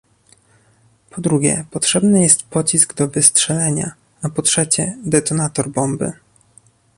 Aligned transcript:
Po 1.09 1.21
drugie, 1.21 1.65
potrzebny 1.71 2.21
jest 2.21 2.43
pocisk 2.47 2.93
do 2.93 3.07
wystrzelenia, 3.07 3.91
a 4.21 4.29
po 4.29 4.41
trzecie- 4.41 4.97
detonator 5.05 5.69
bomby 5.69 6.11